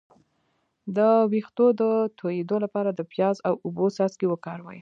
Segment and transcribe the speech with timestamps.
[0.95, 0.99] د
[1.31, 1.83] ویښتو د
[2.19, 4.79] تویدو لپاره د پیاز او اوبو څاڅکي وکاروئ